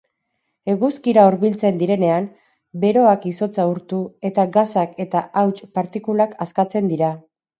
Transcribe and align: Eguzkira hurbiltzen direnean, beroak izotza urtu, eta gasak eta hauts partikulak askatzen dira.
Eguzkira 0.71 1.25
hurbiltzen 1.31 1.75
direnean, 1.81 2.29
beroak 2.85 3.27
izotza 3.33 3.67
urtu, 3.73 3.99
eta 4.31 4.47
gasak 4.57 4.97
eta 5.07 5.23
hauts 5.43 5.55
partikulak 5.79 6.37
askatzen 6.47 6.93
dira. 6.95 7.13